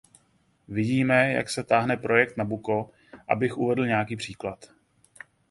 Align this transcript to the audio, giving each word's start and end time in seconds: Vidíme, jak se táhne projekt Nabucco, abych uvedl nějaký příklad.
Vidíme, 0.67 1.31
jak 1.31 1.49
se 1.49 1.63
táhne 1.63 1.97
projekt 1.97 2.37
Nabucco, 2.37 2.89
abych 3.27 3.57
uvedl 3.57 3.85
nějaký 3.87 4.15
příklad. 4.15 4.69